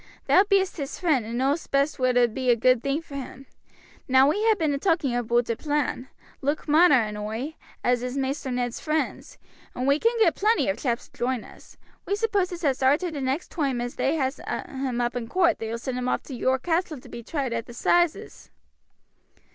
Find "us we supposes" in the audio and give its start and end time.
11.43-12.63